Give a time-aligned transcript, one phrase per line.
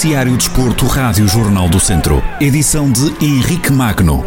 [0.00, 2.22] Noticiário Desporto, Rádio Jornal do Centro.
[2.40, 4.24] Edição de Henrique Magno.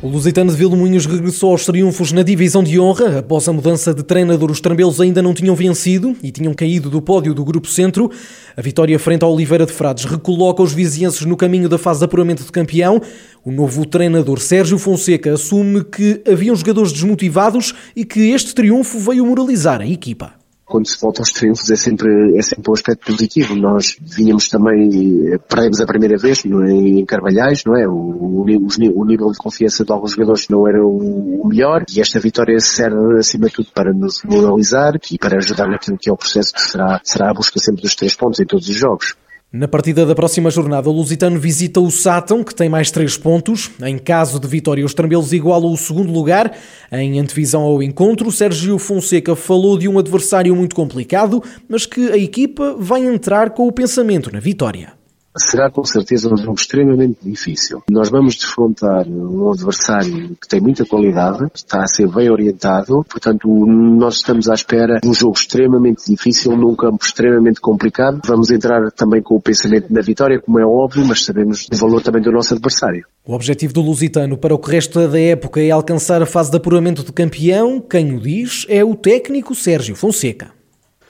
[0.00, 3.18] O Lusitano de Vilmoinhos regressou aos triunfos na divisão de honra.
[3.18, 7.02] Após a mudança de treinador, os trambelos ainda não tinham vencido e tinham caído do
[7.02, 8.10] pódio do Grupo Centro.
[8.56, 12.06] A vitória frente ao Oliveira de Frades recoloca os vizienses no caminho da fase de
[12.06, 13.02] apuramento de campeão.
[13.44, 19.26] O novo treinador Sérgio Fonseca assume que haviam jogadores desmotivados e que este triunfo veio
[19.26, 20.37] moralizar a equipa
[20.68, 23.56] quando se volta aos triunfos é sempre, é sempre um aspecto positivo.
[23.56, 27.88] Nós vínhamos também, eh, perdemos a primeira vez em Carvalhais, não é?
[27.88, 32.20] O, o, o, nível de confiança de alguns jogadores não era o, melhor e esta
[32.20, 36.16] vitória serve acima de tudo para nos moralizar e para ajudar naquilo que é o
[36.16, 39.16] processo que será, será a busca sempre dos três pontos em todos os jogos.
[39.50, 43.70] Na partida da próxima jornada, o Lusitano visita o Sátão, que tem mais três pontos.
[43.82, 46.54] Em caso de vitória, os trambelos igualam o segundo lugar.
[46.92, 52.18] Em antevisão ao encontro, Sérgio Fonseca falou de um adversário muito complicado, mas que a
[52.18, 54.97] equipa vai entrar com o pensamento na vitória
[55.38, 57.82] será com certeza um jogo extremamente difícil.
[57.90, 63.48] Nós vamos defrontar um adversário que tem muita qualidade, está a ser bem orientado, portanto
[63.48, 68.20] nós estamos à espera de um jogo extremamente difícil, num campo extremamente complicado.
[68.26, 72.02] Vamos entrar também com o pensamento na vitória, como é óbvio, mas sabemos o valor
[72.02, 73.06] também do nosso adversário.
[73.24, 76.56] O objetivo do Lusitano para o que resta da época é alcançar a fase de
[76.56, 77.80] apuramento de campeão.
[77.80, 80.57] Quem o diz é o técnico Sérgio Fonseca.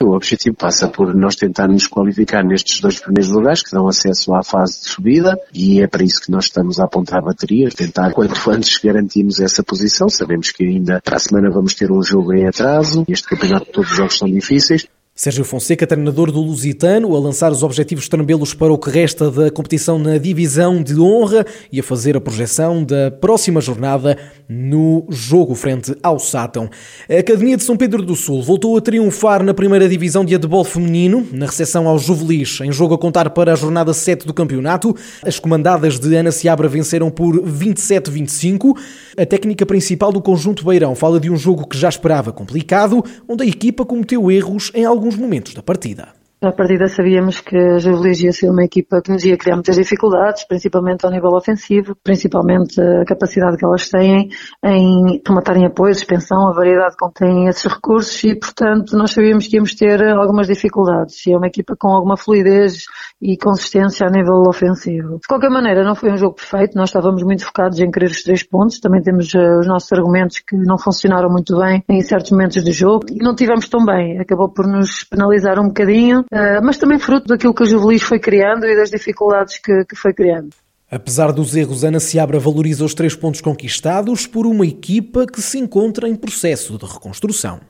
[0.00, 4.44] O objetivo passa por nós tentarmos qualificar nestes dois primeiros lugares que dão acesso à
[4.44, 8.50] fase de subida e é para isso que nós estamos a apontar baterias, tentar quanto
[8.50, 10.08] antes garantirmos essa posição.
[10.08, 13.04] Sabemos que ainda para a semana vamos ter um jogo em atraso.
[13.08, 14.86] Este campeonato todos os jogos são difíceis,
[15.18, 19.50] Sérgio Fonseca, treinador do Lusitano, a lançar os objetivos trambelos para o que resta da
[19.50, 24.16] competição na divisão de honra e a fazer a projeção da próxima jornada
[24.48, 26.70] no jogo frente ao Sátão.
[27.10, 30.62] A Academia de São Pedro do Sul voltou a triunfar na primeira divisão de handebol
[30.62, 34.94] feminino, na recepção aos Juvelis, em jogo a contar para a jornada 7 do campeonato.
[35.26, 38.78] As comandadas de Ana Seabra venceram por 27-25.
[39.18, 43.42] A técnica principal do conjunto Beirão fala de um jogo que já esperava complicado, onde
[43.42, 46.17] a equipa cometeu erros em alguns momentos da partida.
[46.40, 49.74] À partida sabíamos que a Juvelis ia ser uma equipa que nos ia criar muitas
[49.74, 54.28] dificuldades, principalmente ao nível ofensivo, principalmente a capacidade que elas têm
[54.64, 59.56] em rematarem apoio, suspensão, a variedade que têm esses recursos e, portanto, nós sabíamos que
[59.56, 61.26] íamos ter algumas dificuldades.
[61.26, 62.84] E é uma equipa com alguma fluidez
[63.20, 65.18] e consistência a nível ofensivo.
[65.18, 68.22] De qualquer maneira, não foi um jogo perfeito, nós estávamos muito focados em querer os
[68.22, 72.30] três pontos, também temos uh, os nossos argumentos que não funcionaram muito bem em certos
[72.30, 76.27] momentos do jogo e não tivemos tão bem, acabou por nos penalizar um bocadinho
[76.62, 80.12] mas também fruto daquilo que a Juvelis foi criando e das dificuldades que, que foi
[80.12, 80.50] criando.
[80.90, 85.58] Apesar dos erros, Ana Seabra valoriza os três pontos conquistados por uma equipa que se
[85.58, 87.60] encontra em processo de reconstrução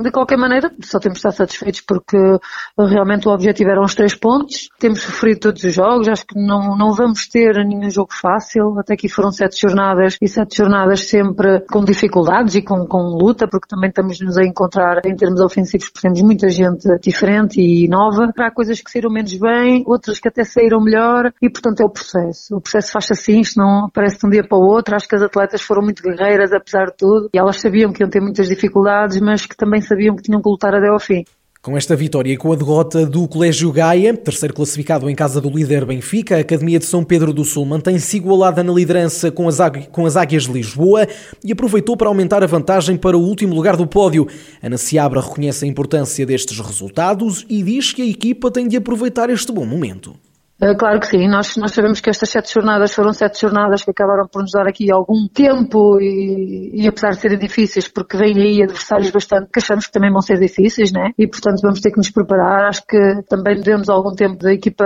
[0.00, 2.16] de qualquer maneira, só temos de estar satisfeitos porque
[2.78, 4.68] realmente o objetivo eram os três pontos.
[4.78, 8.78] Temos sofrido todos os jogos, acho que não, não vamos ter nenhum jogo fácil.
[8.78, 13.46] Até aqui foram sete jornadas e sete jornadas sempre com dificuldades e com, com luta,
[13.46, 18.32] porque também estamos-nos a encontrar em termos ofensivos, porque temos muita gente diferente e nova.
[18.38, 21.90] Há coisas que saíram menos bem, outras que até saíram melhor e, portanto, é o
[21.90, 22.56] processo.
[22.56, 24.96] O processo faz assim, isto não aparece de um dia para o outro.
[24.96, 28.08] Acho que as atletas foram muito guerreiras, apesar de tudo, e elas sabiam que iam
[28.08, 31.24] ter muitas dificuldades, mas que também sabiam que tinham que lutar até ao fim.
[31.62, 35.48] Com esta vitória e com a derrota do Colégio Gaia, terceiro classificado em casa do
[35.48, 39.58] líder Benfica, a Academia de São Pedro do Sul mantém-se igualada na liderança com as,
[39.92, 41.06] com as Águias de Lisboa
[41.44, 44.26] e aproveitou para aumentar a vantagem para o último lugar do pódio.
[44.60, 49.30] Ana Seabra reconhece a importância destes resultados e diz que a equipa tem de aproveitar
[49.30, 50.16] este bom momento.
[50.62, 53.90] Eh, claro que sim, nós, nós sabemos que estas sete jornadas foram sete jornadas que
[53.90, 58.40] acabaram por nos dar aqui algum tempo e, e apesar de serem difíceis, porque vêm
[58.40, 61.10] aí adversários bastante que achamos que também vão ser difíceis, né?
[61.18, 62.68] E portanto vamos ter que nos preparar.
[62.68, 62.96] Acho que
[63.28, 64.84] também devemos algum tempo da equipa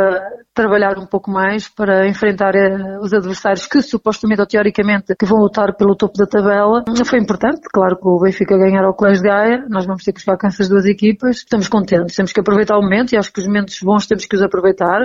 [0.55, 5.39] trabalhar um pouco mais para enfrentar eh, os adversários que supostamente ou teoricamente que vão
[5.39, 6.85] lutar pelo topo da tabela.
[7.05, 10.23] Foi importante, claro que o Benfica ganhar ao Colégio de Gaia, nós vamos ter que
[10.23, 11.37] jogar com essas duas equipas.
[11.37, 14.37] Estamos contentes, temos que aproveitar o momento e acho que os momentos bons temos que
[14.37, 15.03] os aproveitar.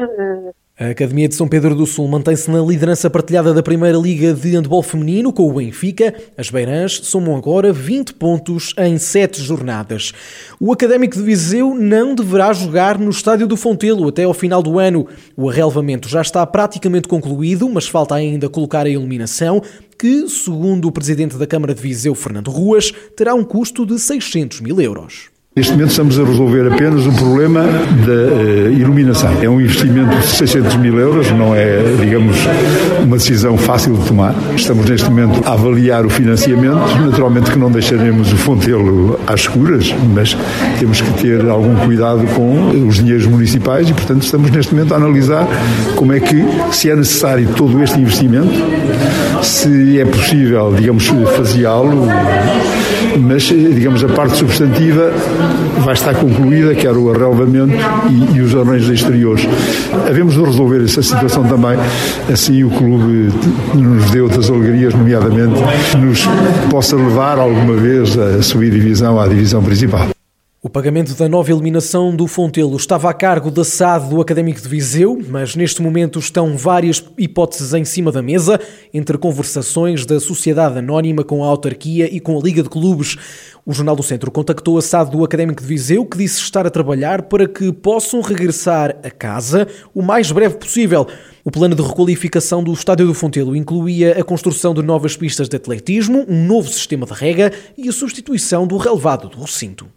[0.79, 4.55] A Academia de São Pedro do Sul mantém-se na liderança partilhada da Primeira Liga de
[4.55, 6.15] Handball Feminino com o Benfica.
[6.37, 10.13] As Beirãs somam agora 20 pontos em 7 jornadas.
[10.59, 14.79] O Académico de Viseu não deverá jogar no Estádio do Fontelo até ao final do
[14.79, 15.07] ano.
[15.35, 19.61] O arrelvamento já está praticamente concluído, mas falta ainda colocar a iluminação,
[19.99, 24.61] que, segundo o Presidente da Câmara de Viseu, Fernando Ruas, terá um custo de 600
[24.61, 25.30] mil euros.
[25.53, 29.29] Neste momento estamos a resolver apenas o problema da uh, iluminação.
[29.41, 32.37] É um investimento de 600 mil euros, não é, digamos,
[33.03, 34.33] uma decisão fácil de tomar.
[34.55, 36.79] Estamos neste momento a avaliar o financiamento.
[37.05, 40.37] Naturalmente que não deixaremos o Fontelo às escuras, mas
[40.79, 44.95] temos que ter algum cuidado com os dinheiros municipais e, portanto, estamos neste momento a
[44.95, 45.45] analisar
[45.97, 48.53] como é que, se é necessário todo este investimento,
[49.43, 52.07] se é possível, digamos, faseá-lo,
[53.19, 55.11] mas, digamos, a parte substantiva
[55.83, 57.73] vai estar concluída, quer o arrelvamento
[58.09, 59.47] e, e os arranjos exteriores.
[60.07, 61.77] Havemos de resolver essa situação também,
[62.31, 63.29] assim o clube
[63.73, 65.61] nos dê outras alegrias, nomeadamente
[65.97, 66.27] nos
[66.69, 70.20] possa levar alguma vez a subir divisão à divisão principal.
[70.63, 74.67] O pagamento da nova eliminação do Fontelo estava a cargo da SAD do Académico de
[74.67, 78.59] Viseu, mas neste momento estão várias hipóteses em cima da mesa,
[78.93, 83.17] entre conversações da Sociedade Anónima com a autarquia e com a Liga de Clubes.
[83.65, 86.69] O Jornal do Centro contactou a SAD do Académico de Viseu, que disse estar a
[86.69, 91.07] trabalhar para que possam regressar a casa o mais breve possível.
[91.43, 95.55] O plano de requalificação do Estádio do Fontelo incluía a construção de novas pistas de
[95.55, 99.87] atletismo, um novo sistema de rega e a substituição do relevado do recinto.